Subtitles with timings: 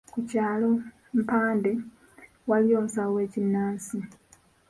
[0.13, 0.69] Ku kyalo
[1.19, 1.71] Mpadde,
[2.49, 3.97] waliyo omusawo w’ekinnansi.